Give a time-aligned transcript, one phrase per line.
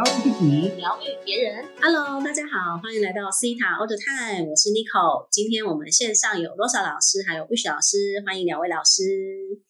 [0.00, 1.62] 疗愈自己，疗愈别人。
[1.78, 5.28] Hello，大家好，欢迎来到 C 塔 Order Time，我是 Nico。
[5.30, 9.60] 今天我们线上有 Rosa 老师，还有 Wish 老师，欢迎两位老师。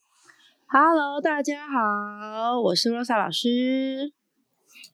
[0.68, 4.12] Hello，大家好，我是 Rosa 老师。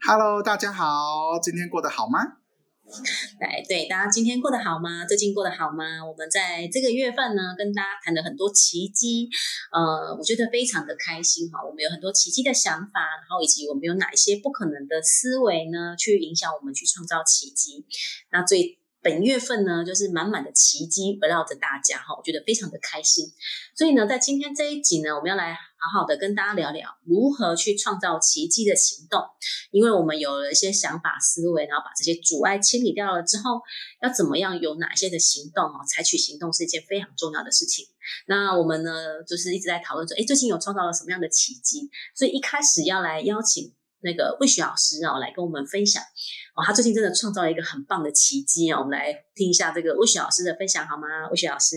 [0.08, 2.38] Hello，大家好，今天过得好吗？
[3.40, 5.04] 来，对大家今天过得好吗？
[5.04, 6.04] 最近过得好吗？
[6.06, 9.28] 我们在这个月份呢，跟大家谈了很多奇迹，
[9.72, 11.58] 呃，我觉得非常的开心哈。
[11.66, 17.84] 我们有很多奇迹的想法，然后以及我们有哪一些不可能的思维呢，去影响我们去创造奇迹。
[18.30, 23.24] 那最本月份呢，就是满满的奇迹围绕着大家哈，我觉得非常的开心。
[23.76, 29.22] 所以呢，在今天这一集呢，我们要来好好的跟大家聊聊如何去创造奇迹的行动。
[29.70, 33.60] 因为我们有了一些想法思维，然后把这些阻碍清理掉了之后，
[34.02, 35.78] 要怎么样有哪些的行动哦？
[35.86, 37.86] 采取行动是一件非常重要的事情。
[38.26, 41.88] 那我们呢，就是一直在讨论说，哎，最近有创造了什么样的奇迹？
[42.16, 46.02] 所以一开始要来邀请那个魏雪老师哦，来跟我们分享。
[46.56, 51.28] 哦，他最近真的创造了一个很棒的奇迹哦，我们来听一下这个魏雪老师的分享好吗？
[51.30, 51.76] 魏雪老师，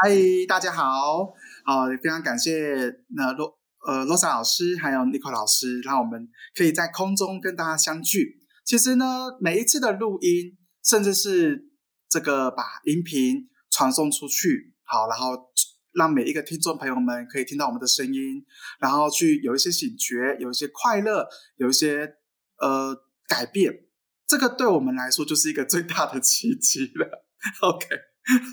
[0.00, 0.14] 嗨，
[0.46, 1.26] 大家好，
[1.64, 2.76] 好，非常感谢
[3.16, 8.38] 那罗呃罗莎老师还有尼克老师，让我们可以在空中跟大家相聚。
[8.64, 11.68] 其实呢，每一次的录音，甚至是
[12.08, 15.50] 这个把音频传送出去，好，然后
[15.92, 18.44] 让每一个听众朋友们可以听到我们的声音，
[18.78, 21.26] 然后去有一些醒觉，有一些快乐，
[21.56, 22.14] 有一些
[22.60, 23.86] 呃改变。
[24.28, 27.24] 这个对我们来说就是一个最大的奇迹了。
[27.62, 27.86] OK，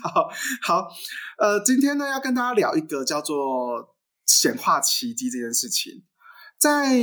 [0.02, 0.30] 好
[0.62, 0.88] 好，
[1.38, 6.04] 呃，今天呢要跟大家聊一个叫做显化奇迹这件事情。
[6.58, 6.96] 在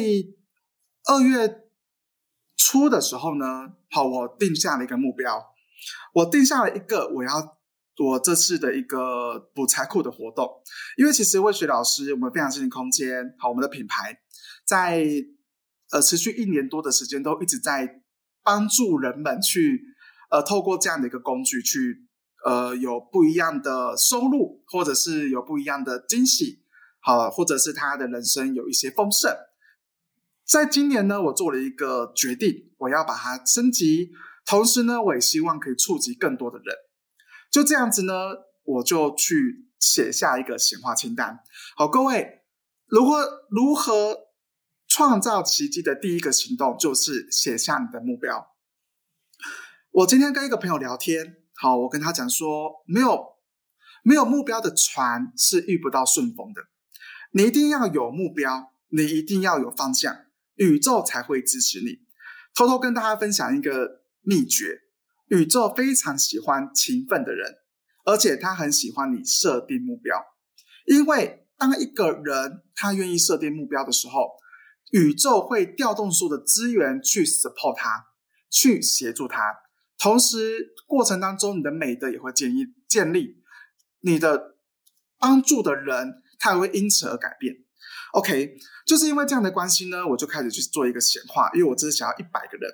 [1.03, 1.67] 二月
[2.57, 5.53] 初的时候呢，好，我定下了一个目标，
[6.15, 7.59] 我定下了一个我要
[7.99, 10.49] 我这次的一个补财库的活动。
[10.97, 14.17] 因为其实魏雪老师，我们非常心灵空间，好，我们的品牌
[14.65, 15.05] 在
[15.91, 17.99] 呃持续一年多的时间都一直在。
[18.43, 19.81] 帮助人们去，
[20.29, 22.05] 呃，透过这样的一个工具去，
[22.43, 26.61] 呃，有不一样的收入，或者是有不一样的惊喜，
[26.99, 29.33] 好，或者是他的人生有一些丰盛。
[30.45, 34.11] 在今年呢，我做了一个决定，我要把它升级，
[34.45, 36.75] 同时呢，我也希望可以触及更多的人。
[37.49, 38.13] 就这样子呢，
[38.63, 41.39] 我就去写下一个显化清单。
[41.77, 42.43] 好，各位，
[42.87, 43.17] 如果
[43.49, 44.32] 如何？
[44.95, 48.53] 创造奇迹的第一个行动就是写下你的目标。
[49.89, 53.37] 我今天跟一个朋友聊天，好，我跟他讲说，没有
[54.03, 56.61] 没有目标的船是遇不到顺风的。
[57.31, 60.15] 你一定要有目标，你一定要有方向，
[60.57, 62.01] 宇宙才会支持你。
[62.53, 64.81] 偷偷跟大家分享一个秘诀：
[65.29, 67.55] 宇宙非常喜欢勤奋的人，
[68.05, 70.23] 而且他很喜欢你设定目标，
[70.85, 74.42] 因为当一个人他愿意设定目标的时候。
[74.93, 78.09] 宇宙会调动所有的资源去 support 他，
[78.47, 79.57] 去协助他。
[79.97, 83.41] 同时，过程当中你的美德也会建立建立，
[84.01, 84.55] 你的
[85.17, 87.55] 帮助的人他也会因此而改变。
[88.11, 88.55] OK，
[88.85, 92.71] 就是因为这样的关系呢，我就开始去做一个显化，因为我只是想要一百个人，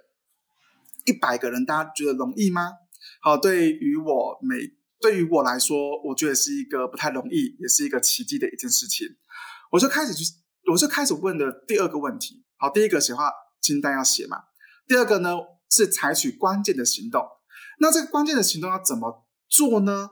[1.05, 2.73] 一百个人，大家觉得容易吗？
[3.21, 4.57] 好，对于我每
[4.99, 9.07] 对于我来说，我觉得是一个不太容易，也是一个奇迹的一件事情。
[9.71, 10.25] 我就开始去。
[10.71, 14.37] 我就开始问的第二个问题，好，第一个写话清单要写嘛，
[14.87, 15.35] 第二个呢
[15.69, 17.25] 是采取关键的行动。
[17.79, 20.11] 那这个关键的行动要怎么做呢？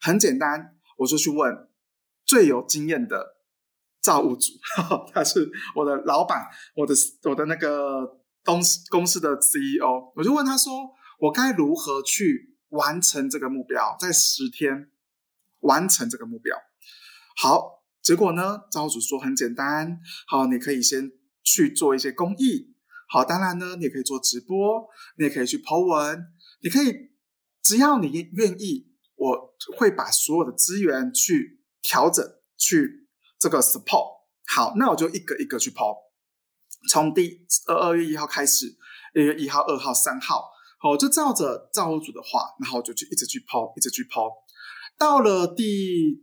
[0.00, 1.68] 很简单，我就去问
[2.24, 3.36] 最有经验的
[4.00, 4.52] 造物主，
[5.12, 6.94] 他是我的老板，我的
[7.24, 10.90] 我的那个公司公司的 CEO，我就问他说，
[11.20, 14.90] 我该如何去完成这个目标，在十天
[15.60, 16.56] 完成这个目标？
[17.36, 17.83] 好。
[18.04, 18.60] 结果呢？
[18.70, 21.10] 造物主说很简单，好，你可以先
[21.42, 22.74] 去做一些公益，
[23.08, 26.22] 好，当然呢，你也可以做直播，你也可以去抛文，
[26.62, 26.94] 你可以，
[27.62, 32.22] 只要你愿意，我会把所有的资源去调整，
[32.58, 33.08] 去
[33.38, 34.04] 这个 support。
[34.54, 35.96] 好，那我就一个一个去抛，
[36.90, 38.76] 从第二二月一号开始，
[39.14, 44.30] 二月一号、二号、三号，好，就照着造物主的话，然后我就去一直去抛，一直去抛，
[44.98, 46.22] 到了第。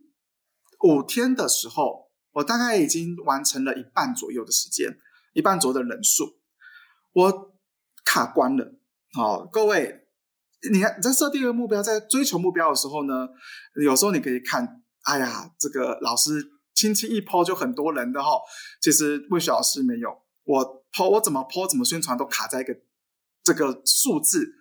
[0.84, 4.98] 五天的时候，我大概已经完成了一半左右的时间，
[5.34, 6.40] 一半左右的人数，
[7.14, 7.54] 我
[8.04, 8.74] 卡关了。
[9.14, 10.08] 好，各位，
[10.72, 13.28] 你看你在设定一个目标，在追求目标的时候呢，
[13.84, 16.32] 有时候你可以看，哎呀，这个老师
[16.74, 18.30] 轻轻一抛就很多人的哈。
[18.82, 20.10] 其实魏雪老师没有，
[20.44, 22.74] 我抛我怎么抛怎么宣传都卡在一个
[23.44, 24.56] 这个数字，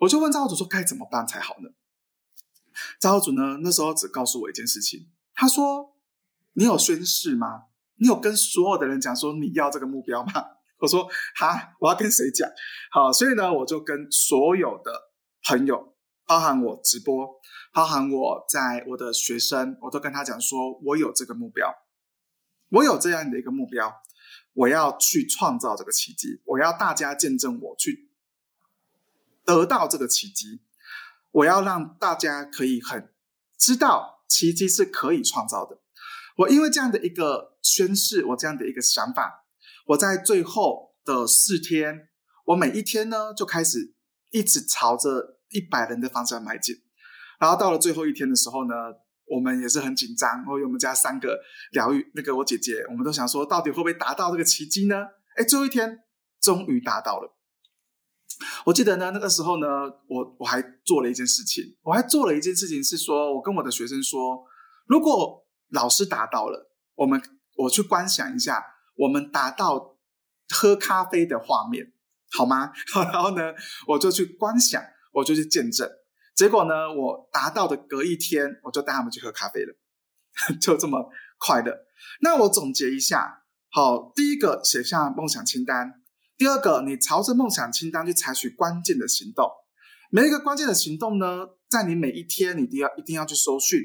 [0.00, 1.70] 我就问造物主说该怎么办才好呢？
[2.98, 5.10] 造物主呢那时候只告诉我一件事情。
[5.34, 5.96] 他说
[6.54, 7.64] ：“你有宣誓吗？
[7.96, 10.32] 你有跟所有的人讲说你要这个目标吗？”
[10.82, 12.50] 我说哈，我要跟谁讲？
[12.90, 14.90] 好，所以呢，我就跟所有的
[15.44, 15.94] 朋友，
[16.26, 17.40] 包含我直播，
[17.72, 21.72] 包含我在我的学生，我都跟他讲说，我有这个目标，
[22.70, 24.02] 我有这样的一个目标，
[24.54, 28.10] 我要去创造这个奇迹，我要大家见证我去
[29.44, 30.62] 得到这个奇迹，
[31.30, 33.14] 我要让大家可以很
[33.56, 35.78] 知道奇迹是可以创造的。
[36.38, 39.44] 我因为这样的一个宣誓，我这样的一个想法，
[39.88, 42.08] 我在最后的四天，
[42.46, 43.94] 我每一天呢就开始
[44.30, 46.74] 一直朝着一百人的方向迈进，
[47.38, 48.74] 然后到了最后一天的时候呢，
[49.26, 51.38] 我们也是很紧张，因为我们家三个
[51.72, 54.96] 疗愈那个我姐姐，我们都想说到底会不会达到这个奇迹呢？
[55.36, 56.00] 哎，最后一天
[56.40, 57.36] 终于达到了。
[58.66, 59.66] 我记得呢，那个时候呢，
[60.08, 64.44] 我我还做了一件事情，我还做了一件事情是说，我跟我的学生说，
[64.86, 67.20] 如果老师达到了，我们
[67.56, 68.64] 我去观想一下，
[68.96, 69.96] 我们达到
[70.50, 71.92] 喝咖啡的画面，
[72.36, 72.72] 好吗？
[73.12, 73.52] 然后呢，
[73.88, 75.88] 我就去观想，我就去见证。
[76.34, 79.74] 结果呢，我达到的隔一天，我就带他们去喝咖啡了，
[80.60, 81.76] 就这么快乐。
[82.20, 86.01] 那我总结一下，好，第一个写下梦想清单，
[86.42, 89.48] 第二个你朝着梦想清单去采取关键的行动。
[90.10, 93.78] 每一个关键的行动呢，在你每一天，你都要一定要去收讯。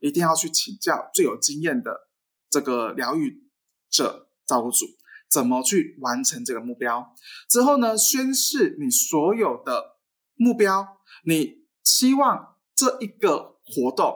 [0.00, 2.08] 一定要去请教最有经验的
[2.48, 3.42] 这个疗愈
[3.90, 4.86] 者造物主，
[5.28, 7.16] 怎么去完成这个目标？
[7.48, 9.96] 之后呢，宣誓你所有的
[10.36, 10.86] 目标，
[11.24, 14.14] 你希望这一个活动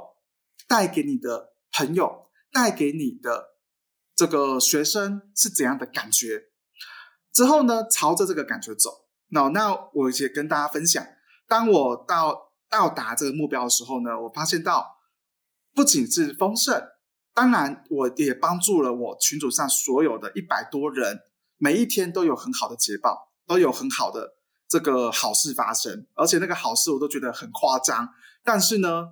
[0.68, 3.56] 带给你的朋友，带给你的
[4.14, 6.47] 这个学生是怎样的感觉？
[7.32, 8.90] 之后呢，朝着这个感觉走。
[9.28, 11.04] 那那我也跟大家分享，
[11.46, 14.96] 当我到到达这个目标的时候呢，我发现到。
[15.74, 16.82] 不仅是丰盛，
[17.32, 21.20] 当然我也帮助了我群组上所有的一百多人，
[21.56, 24.34] 每一天都有很好的捷报，都有很好的
[24.66, 28.08] 这个好事发生，而且那个好事我都觉得很夸张。
[28.42, 29.04] 但是呢，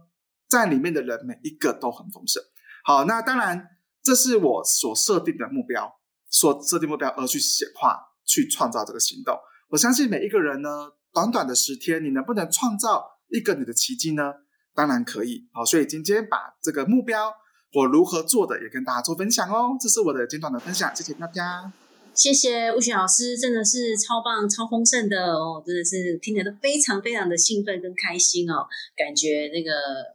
[0.48, 2.42] 在里面的人每一个都很丰盛。
[2.82, 3.68] 好，那当然
[4.02, 5.95] 这是我所设定的目标，
[6.28, 9.36] 所设定目标而去显化、去创造这个行动。
[9.70, 14.32] 我相信每一个人呢，短短的十天，你能不能创造一个你的奇迹呢？
[14.74, 17.32] 当然可以，好，所以今天把这个目标
[17.72, 21.72] 我如何做的也跟大家做分享哦，这是我的简短的分享，谢谢大家。
[22.16, 28.66] 谢谢吴雪老师，真的是超棒、超丰盛的哦，真的是听得都非常非常的兴奋跟开心哦，
[28.96, 29.70] 感觉那个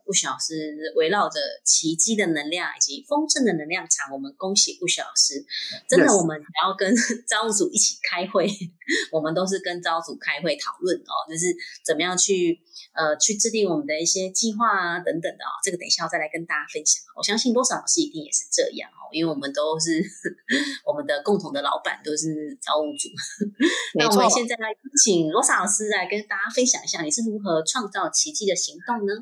[0.07, 5.45] 吴雪老师围绕着奇迹的能量以及丰盛的能量场，我们恭喜吴雪老师，
[5.87, 6.91] 真的，我们还要跟
[7.29, 8.49] 招物组一起开会，
[9.13, 11.55] 我们都是跟招组开会讨论哦，就是
[11.85, 12.59] 怎么样去。
[12.93, 16.99] 呃，去制定我们的一些计划啊，等等的啊，这个等一下再来跟大家分享。
[17.15, 20.03] 我相信多少老师一定也是这样哦，因为我们都是
[20.83, 23.09] 我们的共同的老板，都是造物主。
[23.99, 24.69] 那我们现在来
[25.03, 29.13] 请罗莎老师来跟大家分享一下，你是如何创造奇迹的行动呢？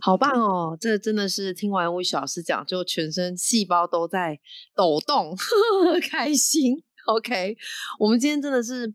[0.00, 0.78] 好棒哦！
[0.80, 4.38] 这真的是听完魏雪老师讲，就全身细胞都在
[4.74, 5.36] 抖动，
[6.10, 6.82] 开心。
[7.06, 7.56] OK，
[7.98, 8.94] 我们今天真的是。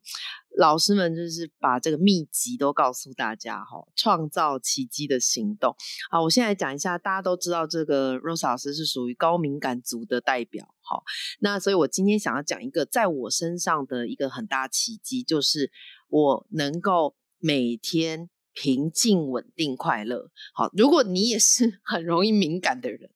[0.58, 5.76] 老师们就是把这个秘籍都告诉大家哈，创造奇迹的行动。
[6.10, 10.74] 好，我现在讲一下，大家都知道这个 Rose 老师是属于高敏感族的代表。
[10.82, 11.04] 好，
[11.40, 15.72] 那所以我今天想要讲一个在我身上的一个很大奇迹，就是
[16.10, 18.30] 我能够每天。
[18.60, 20.32] 平静、稳定、快乐。
[20.56, 23.08] 好，如果你也是 很容易敏感的人，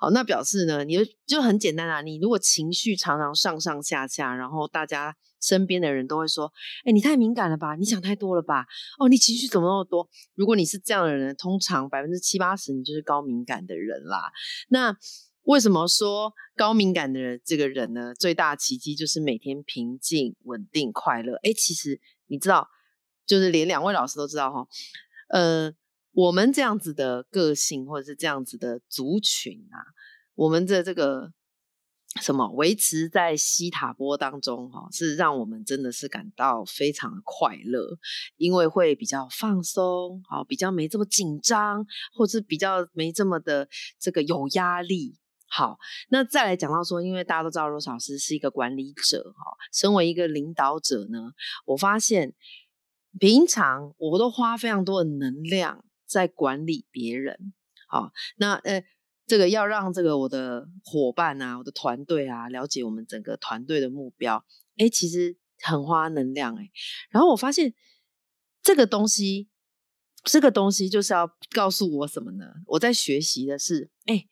[0.00, 2.00] 好，那表示呢，你就就很简单啊。
[2.00, 6.52] 你如果情绪常常上上下下，然后大家身边的人都会说
[6.84, 7.76] ：“哎，你太敏感了吧？
[7.76, 8.66] 你想太多了吧？
[8.98, 14.32] 哦，你情绪怎么那么多？”如果你是这样的人，通常百分之七八十你就是高敏感的人啦。
[14.68, 14.96] 那
[15.44, 18.12] 为什么说高敏感的人这个人呢？
[18.14, 21.36] 最大奇迹就是每天平静、稳定、快乐。
[21.44, 22.68] 哎，其实你知道。
[23.28, 24.66] 就是连两位老师都知道哈，
[25.28, 25.70] 呃，
[26.12, 29.84] 我们这样子的个性或者是这样子的族群啊，
[30.34, 31.30] 我们的这个
[32.22, 37.98] 什么维持在西塔波当中哈，是让我们真的是感到非常的快乐，
[38.38, 41.84] 因为会比较放松，好，比较没这么紧张，
[42.16, 43.68] 或者比较没这么的
[44.00, 45.18] 这个有压力。
[45.50, 51.32] 好，那再来讲到说，因为大家都知道罗老师是一个管理者哈，身为一个领导者呢，
[51.66, 52.34] 我发现。
[53.18, 57.52] 平常我都花非常多的能量在管理别人，
[57.88, 58.84] 好，那呃，
[59.26, 64.44] 这个要让这个我的伙伴啊，我的团队啊，了解我们整个团队的目标，
[64.76, 66.70] 哎，其实很花能量哎。
[67.10, 67.74] 然后我发现
[68.62, 69.48] 这个东西，
[70.24, 72.46] 这个东西就是要告诉我什么呢？
[72.66, 74.26] 我在学习的是，哎，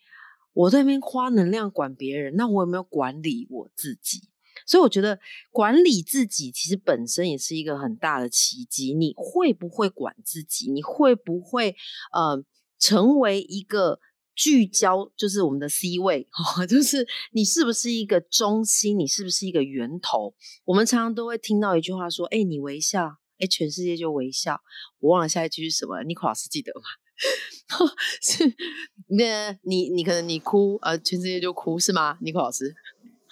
[0.52, 4.30] 我在那边花能量管别人，那我有没有管理我自己？
[4.66, 5.18] 所以我觉得
[5.50, 8.92] 管理自己其实本身也是一个很大的奇迹。
[8.92, 10.70] 你会不会管自己？
[10.70, 11.76] 你会不会
[12.12, 12.44] 呃
[12.78, 14.00] 成为一个
[14.34, 15.10] 聚焦？
[15.16, 16.26] 就是我们的 C 位，
[16.68, 18.98] 就是你是不是一个中心？
[18.98, 20.34] 你是不是一个源头？
[20.64, 24.60] 我们常常都会听到一句话说：“哎，你微笑，哎，全世界就微笑。”
[25.00, 26.82] 我忘了下一句是什么，尼克老师记得吗？
[28.20, 28.44] 是
[29.08, 32.18] 那你你可能你哭，呃，全世界就哭是吗？
[32.20, 32.74] 尼克老师。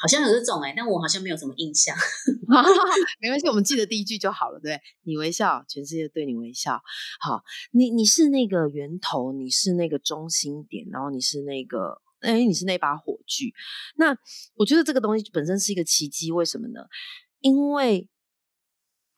[0.05, 1.97] 好像有这种哎，但我好像没有什么印象。
[3.21, 6.79] 没关系，我们记得第一句就好了，对你微笑，全世界对你微笑。
[7.21, 7.43] 好，
[7.73, 13.55] 你你是那个源头，你是那个中心点，然后你是那个，哎，你是那把火炬。
[13.97, 14.15] 那
[14.57, 16.81] 我觉得这个东西本身是一个奇迹，为什么呢？
[17.41, 18.11] 因为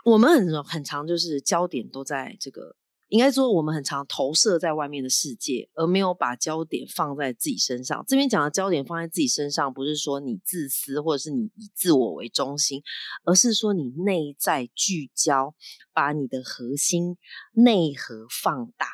[0.05, 2.77] 我们很很长，就是焦点都在这个。
[3.09, 8.05] 应该说，我们很常投射在外面的世界，而没有把焦点放在自己身上。
[8.09, 12.83] 这边讲的焦点放在自己身上，不是说你自私，或者是你以自我为中心，
[13.25, 15.55] 而是说你内在聚焦，
[15.93, 17.17] 把你的核心
[17.53, 18.87] 内核放大。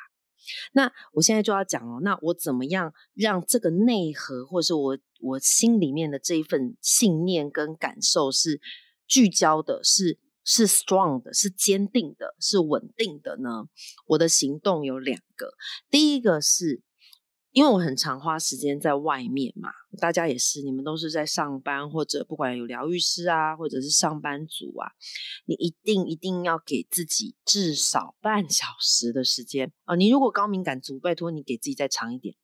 [0.72, 8.60] 那我现在就要讲哦，那我怎么样让这个内核，或者是我我心里面的这一份信念跟感受是
[9.06, 10.18] 聚焦的，是。
[10.44, 13.66] 是 strong 的，是坚定的，是稳定的呢。
[14.06, 15.54] 我的行动有两个，
[15.90, 16.82] 第一个是
[17.52, 24.90] 因为我很常花时间在外面嘛，大家也是，你们都是在上班或者不管有疗愈师啊，或者是上班族啊，
[25.44, 29.94] 你一定一定要给自己至少半小时的时间啊。
[29.94, 32.34] 你如果高敏感族，拜托你给自己再长一点，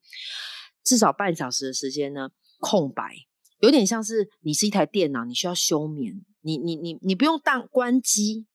[0.85, 2.29] 至少半小时的时间呢，
[2.61, 3.03] 空白，
[3.61, 6.25] 有点像是你是一台电脑，你需要休眠。
[6.49, 8.47] 你你你你不用当关机，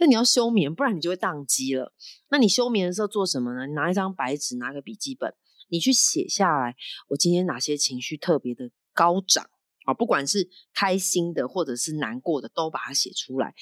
[0.00, 1.92] 那你要休眠，不然你就会宕机了。
[2.30, 3.66] 那你休眠的时候做什么呢？
[3.66, 5.34] 你拿一张白纸，拿个笔记本，
[5.68, 6.74] 你去写下来，
[7.10, 9.44] 我今天哪些情绪特别的高涨
[9.84, 9.92] 啊？
[9.92, 13.52] 不管是开心的或者是难过的，都把它写出来。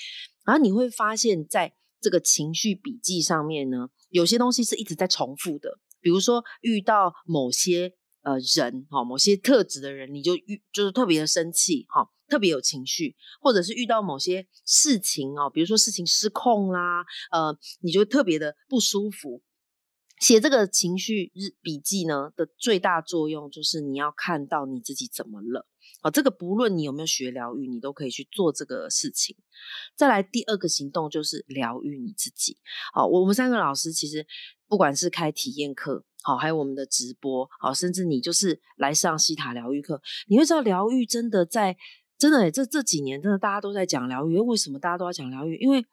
[0.45, 7.97] 然后你会发现在这个情绪笔记上面呢，有些东西是一直在重复的，比如说遇到某些。
[8.26, 19.42] 呃，人哈，某些特质的人，你就遇就是特别的生气哈，特别有情绪，或者是遇到某些事情哦，比如说事情失控啦，呃，你就特别的不舒服。
[20.20, 25.66] 写这个情绪日笔记呢的最大作用就是你要看到你自己怎么了。
[26.00, 29.37] 啊，这个不论你有没有学疗愈，你都可以去做这个事情。
[29.94, 32.58] 再来第二个行动就是疗愈你自己。
[32.92, 34.26] 好，我们三个老师其实
[34.68, 36.04] 不管是开体验课。
[36.23, 41.76] 好，还有我们的直播，好，甚至你就是来上西塔疗愈课，你会知道疗愈真的在
[42.18, 45.56] 真的这这几年真的大家都在讲疗愈，为什么大家都要讲疗愈？
[45.58, 45.87] 因为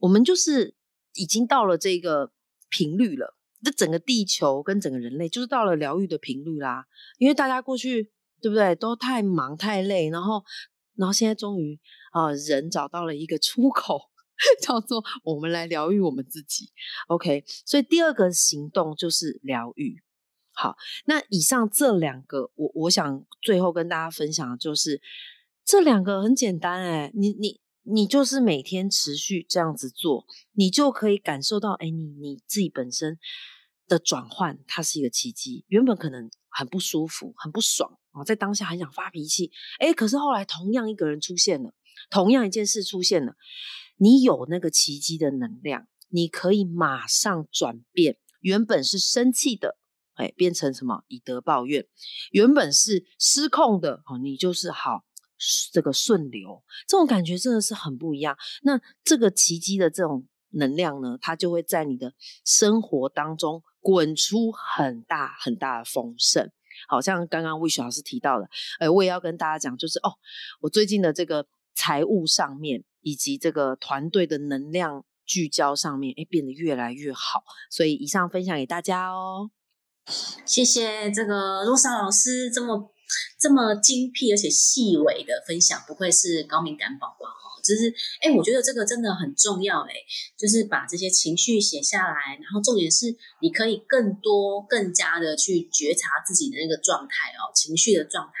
[0.00, 0.74] 我们就是
[1.12, 2.32] 已经到了这个
[2.70, 3.35] 频率了，
[3.66, 6.86] 这整个地球跟整个人类就是到了疗愈的频率啦。
[7.18, 10.44] 因为大家过去对不对都太忙太累，然后
[10.94, 11.80] 然后现在终于
[12.12, 14.10] 啊人找到了一个出口。
[14.60, 16.68] 叫做我们来疗愈我们自己
[17.08, 17.42] ，OK。
[17.64, 20.02] 所以第二个行动就是疗愈。
[20.52, 25.00] 好，那以上这两个，我我想最后跟大家分享的就是
[25.64, 33.18] 这两个很简单哎，你你你就是每天持续这样子做，你就可以感受到哎，你你自己本身
[33.88, 35.64] 的转换，它是一个奇迹。
[35.68, 41.74] 原本可能很不舒服、很不爽啊，在当下很想发脾气，哎，可是后来同样一个人出现了，
[42.10, 43.34] 同样一件事出现了。
[43.98, 48.18] 你有那个奇迹的能量，你可以马上转变。
[48.40, 49.78] 原本是生气的，
[50.14, 51.04] 哎，变成什么？
[51.08, 51.86] 以德报怨。
[52.30, 55.04] 原本是失控的，哦，你就是好
[55.72, 56.62] 这个顺流。
[56.86, 58.36] 这种感觉真的是很不一样。
[58.62, 60.26] 那这个奇迹的这种
[60.56, 62.12] 能量呢，它就会在你的
[62.44, 66.50] 生活当中滚出很大很大的丰盛。
[66.88, 68.48] 好像刚刚魏雪老师提到的，
[68.80, 70.18] 哎，我也要跟大家讲，就是哦，
[70.60, 72.84] 我最近的这个财务上面。
[73.06, 77.44] 以及这个团队的能量聚焦上面，哎，变得越来越好。
[77.70, 79.52] 所以以上分享给大家哦。
[80.44, 82.92] 谢谢这个罗莎老师这么
[83.38, 87.55] 这么精辟而且细微的分享，不愧是高敏感宝宝哦。
[87.66, 89.92] 就是哎，我觉得这个真的很重要哎，
[90.38, 98.32] 就是把这些情绪写下来，然后重点是你可以更多、更加的去觉察自己的那个状态哦，情绪的状态。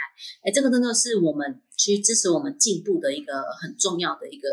[0.44, 1.60] 哎，这个真的是我们。
[1.78, 4.48] 去支持我们进步的一个很重要的一个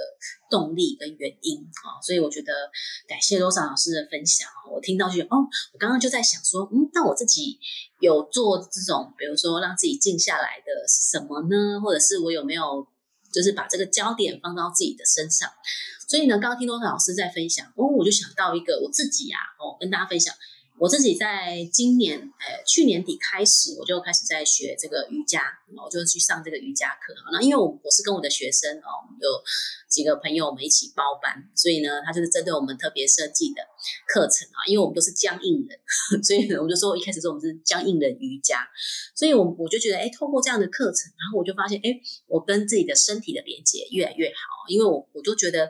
[0.49, 2.51] 动力跟原因啊，所以我觉得
[3.07, 7.57] 感谢罗莎老师的分享我听到就哦，我刚刚就在想说，嗯，那我自己
[8.01, 11.79] 有做这种，比如说让自己静下来的什么呢？
[11.79, 12.85] 或者是我有没有
[13.33, 15.49] 就是把这个焦点放到自己的身上？
[16.07, 20.33] 所以呢，刚刚听多少老师在分享，哦，我就想到一个我自己呀，哦，跟大家分享。
[20.83, 25.41] 我自己在今年，呃，去年底开始，我就开始在学这个瑜伽，
[25.81, 27.15] 我就去上这个瑜伽课。
[27.31, 29.29] 那因为我我是跟我的学生哦，有
[29.87, 33.63] 几个朋友我们一起包班，所以呢，他就是针对我们特别设计的
[34.09, 34.67] 课程啊。
[34.67, 35.79] 因为我们都是僵硬人，
[36.21, 38.67] 所以呢我们就说一开始说我们是僵硬人瑜伽，
[39.15, 41.97] 所以我我就觉得，哎，透过这样的课程，然后我就发现，哎，
[42.27, 45.69] 我跟自己的身体的连接越来越好，因为我我就觉得。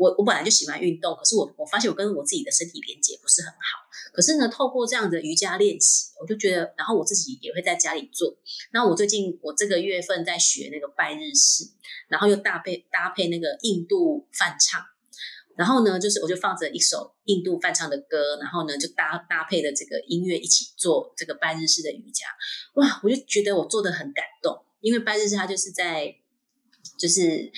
[0.00, 3.84] 我我本来就喜欢运动，可是我我发现我跟我自己的身体连接不是很好。
[4.14, 8.34] 可是呢，透过这样的瑜伽练习，我就觉得，然后我自己也会在家里做。
[8.72, 11.68] 那我最近我这个月份在学那个拜日式，
[12.08, 14.82] 然后又搭配搭配那个印度翻唱，
[15.54, 22.24] 然后呢，就是我就放着一首印度翻唱的歌，然后呢就搭搭配的这个音乐一起做这个拜日式的瑜伽。
[22.76, 26.16] 哇，我就觉得我做的很感动，因为拜日式它就是在
[26.98, 27.52] 就是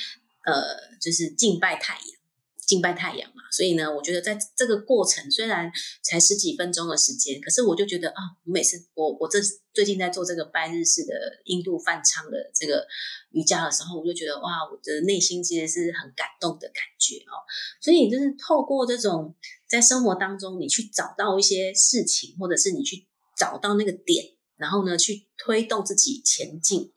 [0.44, 2.21] 呃就是敬拜太阳。
[2.64, 5.70] 敬拜太阳嘛，所以呢，我觉得在这个过程虽然
[6.02, 9.40] 才十几分钟的时间，可是我就觉得啊，我每次我我这
[9.74, 11.10] 最近在做这个拜日式的
[11.46, 12.86] 印度梵唱的这个
[13.32, 17.42] 瑜伽的时候，我就觉得哇，我的内心其实是很感动的感觉哦。
[17.80, 19.34] 所以就是透过这种
[19.68, 24.24] 在生活当中，你去找到一些事情，或者是你去找到那个点，
[24.56, 26.92] 然后呢去推动自己前进，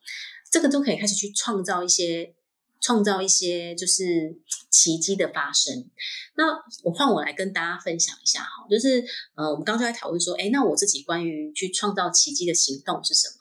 [0.52, 2.36] 这个都可以开始去创造一些。
[2.82, 4.38] 创造一些就是
[4.70, 5.90] 奇迹的发生。
[6.36, 6.46] 那
[6.84, 9.04] 我换我来跟大家分享一下哈，就是
[9.36, 13.36] 呃，我们刚刚在讨论说，哎，那我自己关于去创造奇迹的行动是什么？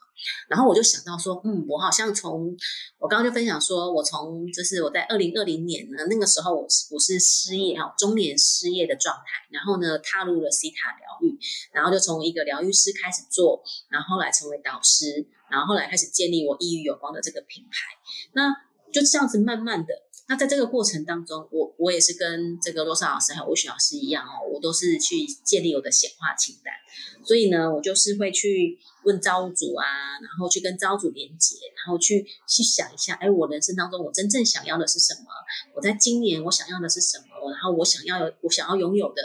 [0.49, 2.57] 然后我就想到说，嗯，我好像从
[2.99, 11.37] 我刚刚就分享说，我从就是我在二零二零年呢，那个时候我是我是失业哈，中年失业的状态，然后呢踏入了西塔疗愈，
[11.73, 17.79] 然后就从一个疗愈师开始做，然后后来成为导师，然后后来开始建立我抑郁有光的这个品牌，
[18.33, 18.55] 那。
[18.95, 19.93] 就这样子慢慢的，
[20.29, 26.73] 那在这个过程当中，我我也是跟这个罗莎老师还有吴雪老师一样哦，我都是去建立我的显化清单。
[27.27, 29.85] 所以呢，我就是会去问造物主啊，
[30.23, 35.27] 然后去跟造物主连接，然后去去想一下，哎，我人生当中我真正想要的是什么？
[35.75, 37.51] 我在今年我想要的是什么？
[37.51, 39.23] 然后我想要我想要拥有的，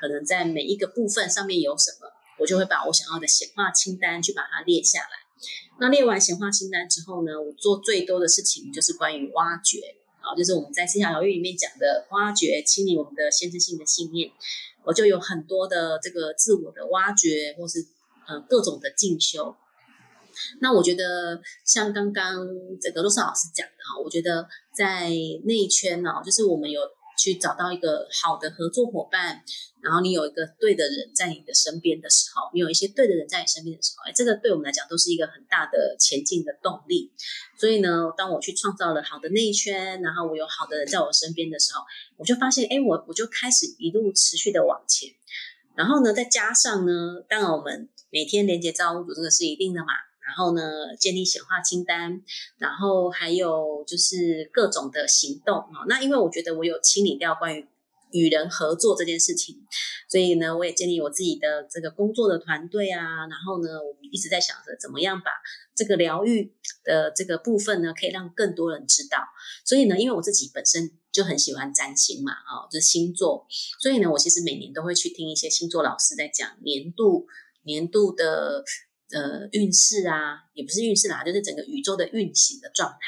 [0.00, 5.19] 可能在每一个部分上面有什么，我就会把我想要的显化清单去把它列下来。
[5.78, 9.78] 那列完显化清单之后呢，我做最多的事情就是关于挖掘
[10.20, 14.30] 啊，就是我们在思想疗愈里面讲的挖掘、清理我们的限制性的信念。
[14.84, 17.86] 我就有很多的这个自我的挖掘，或是
[18.26, 19.54] 呃各种的进修。
[20.60, 22.46] 那我觉得像刚刚
[22.80, 25.08] 这个洛萨老师讲的啊，我觉得在
[25.44, 26.80] 内圈呢，就是我们有。
[27.20, 29.42] 去找到一个好的合作伙伴，
[29.82, 37.12] 然后你有一个对的人在你的身边的时候，你有一些对的人在你身边的时候，哎，这个对我们来讲都是一个很大的前进的动力。
[37.58, 41.82] 所以呢，当我去创造了好的内圈，然后我有好的人在我身边的时候，
[42.16, 45.10] 我就发现，哎，我我就开始一路持续的往前。
[45.76, 49.88] 然后呢，再加上呢，当然我们每天连接造物主这个是一定的嘛。
[50.30, 52.22] 然后呢，建立显化清单，
[52.56, 55.82] 然后还有就是各种的行动啊。
[55.88, 57.66] 那因为我觉得我有清理掉关于
[58.12, 59.56] 与人合作这件事情，
[60.08, 63.26] 所以呢，我也建立我自己的这个工作的团队啊。
[63.26, 65.32] 然后呢，我们一直在想着怎么样把
[65.74, 69.18] 这个疗愈的这个部分呢，可以让更多人知道。
[69.64, 73.48] 所以呢，因为我自己本身就很喜欢占星嘛，啊，就是星座，
[73.80, 77.26] 所以呢，我其实每年都会去听一些星座老师在讲年度
[77.64, 78.62] 年度的。
[79.12, 82.98] 呃，运势啊，也不是运势啦，就是整个宇宙的运行的状态。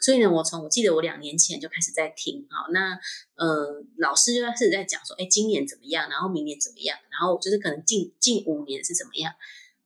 [0.00, 2.98] 所以呢，我从我记得我两年前就开始在听，好，那
[3.34, 9.32] 呃，老师就开始在讲说，哎，今年怎么样，然后明年怎么样，然后就是可能近近五年是怎么样。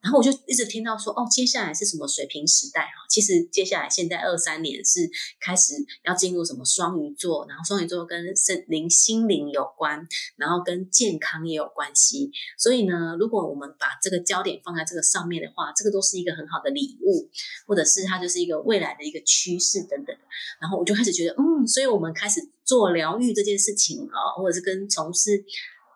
[0.02, 3.04] 然后我就一直听到说，哦，接下来是什么水平时代哈？
[3.08, 5.08] 其实接下来现在二三年是
[5.38, 12.30] 开始要进入什么双鱼座，然后双鱼座跟身灵心灵有关，然后跟健康也有关系。
[12.56, 17.28] 所以呢，如果我们把这个焦点放在这个上面的话，这个都是一个很好的礼物，
[17.66, 20.16] 或者是它就是一个未来的一个趋势等等。
[20.60, 25.44] 然后我就开始觉得，嗯，所以我们开始做疗愈这件事情啊，或者是跟从事。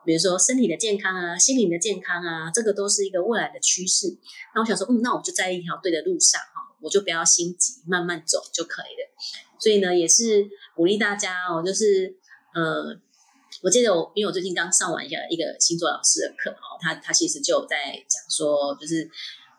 [0.04, 4.16] 比如说身体的健康啊，心灵的健康啊，这个都是一个未来的趋势。
[4.54, 9.10] 那我想说，嗯，那我就在一条对的路上哈，我就不要心急，慢慢走就可以了。
[9.58, 12.14] 所以呢，也是鼓励大家哦，就是
[12.54, 12.96] 呃，
[13.62, 19.10] 我记得我因为我最近刚上完一个一个星座老师的课哦，他他其实就在讲说，就是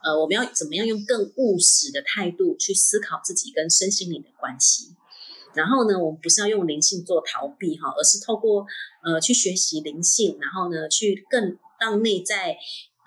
[0.04, 4.96] 呃，我们要怎么样用更务实的态度去思考自己跟身心灵的关系。
[5.56, 8.65] 然后呢，我们不是要用灵性做逃避哈，而是透过
[9.04, 12.58] 呃去学习灵性，然后呢去更让内在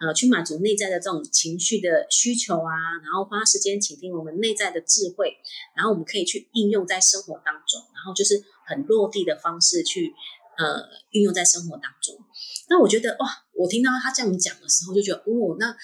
[0.01, 5.37] 呃去满足内在的这种情绪的需求啊，然后花时间倾听我们内在的智慧，
[5.77, 10.13] 然后我们可以去应用在生活当中，然后就是很落地的方式去
[10.59, 10.83] 呃
[11.13, 12.17] 运用在生活当中。
[12.69, 15.75] 那我觉得哇，我听到他这样讲的时候，就觉得哦，那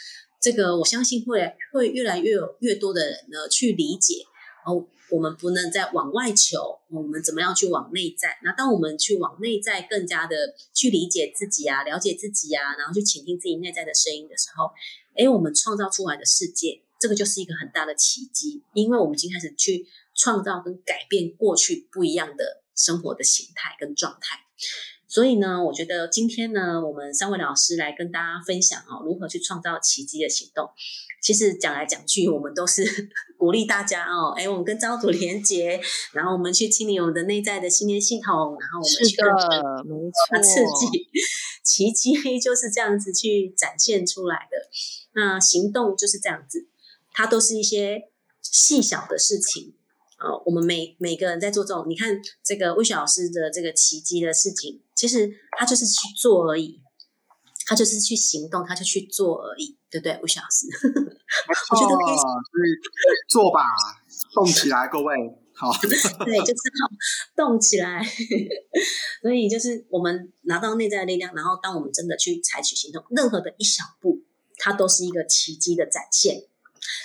[0.41, 4.17] 这个我相信会会越来越有越多的人呢去理解
[4.67, 4.87] 哦。
[5.11, 8.39] 我们不能再往外求，我们怎么样去往内在？
[8.43, 14.71] 那当我们去往内在，更加的去理解自己啊，了解自己啊，然后去倾听自己内在的声音的时候，
[15.15, 24.39] 哎，我们创造出来的世界，这个就是一个很大的奇迹，因为我们已经开始去创造跟改变过去不一样的生活的形态跟状态。
[25.15, 30.69] 所以呢，我觉得今天呢，我们三位老师来跟大家分享哦，如何去创造奇迹的行动。
[31.23, 32.83] 其实讲来讲去，我们都是
[33.39, 35.81] 鼓励大家哦，哎，我们跟造物主连接，
[36.15, 41.09] 然后我们去清理我们的内在的信念系统，然后我们去的，没错，刺激
[41.63, 44.69] 奇迹 就是这样子去展现出来的。
[45.13, 46.67] 那行动就是这样子，
[47.13, 48.09] 它都是一些
[48.43, 49.75] 细小的事情。
[50.25, 56.81] 呃，我们每每个人在做这种，你看这个魏雪老师的这个奇迹的事情，其实他就是去做而已，
[57.67, 60.67] 他就是去行动，他就去做而已，对不对，魏雪老师？
[61.71, 62.17] 我觉得可以，
[63.29, 63.61] 做吧，
[64.33, 65.15] 动起来，各位，
[65.53, 65.71] 好，
[66.25, 66.89] 对，就是好
[67.37, 68.03] 动起来。
[69.21, 74.23] 所以就是我们拿到内在的力量，然后当我们真的去采取行动，任何的一小步，
[74.57, 76.45] 它都是一个奇迹的展现。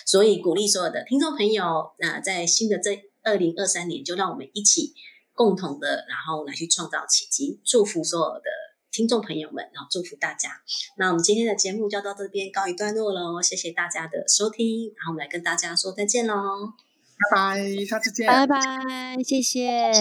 [0.06, 3.09] 所以鼓励所有的听众朋友，那在新的这。
[3.30, 4.94] 二零二三年，就让我们一起
[5.34, 7.62] 共同的，然后来去创造奇迹。
[7.64, 8.50] 祝福所有的
[8.92, 10.50] 听众朋友们，然后祝福大家。
[10.98, 16.74] 那我们今天的节目就到这边告一段落喽，谢谢大家的收听，然后我们来跟大家说再见喽，
[17.32, 18.58] 拜拜，下次见，拜拜，
[19.24, 19.92] 谢谢。